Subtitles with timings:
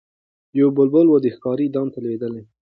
[0.59, 2.43] یو بلبل وو د ښکاري دام ته لوېدلی